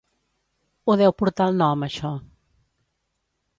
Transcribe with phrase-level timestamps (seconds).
[0.87, 2.13] Ho deu portar el nom, això.